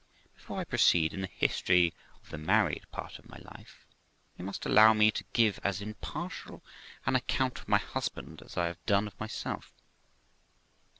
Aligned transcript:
Before 0.33 0.59
I 0.59 0.63
proceed 0.63 1.13
in 1.13 1.21
the 1.21 1.27
history 1.27 1.93
of 2.23 2.31
the 2.31 2.39
married 2.39 2.85
part 2.91 3.19
of 3.19 3.29
my 3.29 3.37
life, 3.37 3.85
you 4.35 4.43
must 4.43 4.65
allow 4.65 4.93
me 4.95 5.11
to 5.11 5.23
give 5.33 5.59
as 5.63 5.79
impartial 5.79 6.63
an 7.05 7.15
account 7.15 7.59
of 7.59 7.67
my 7.69 7.77
husband 7.77 8.41
as 8.41 8.57
I 8.57 8.65
have 8.65 8.83
done 8.87 9.05
of 9.05 9.19
myself. 9.19 9.71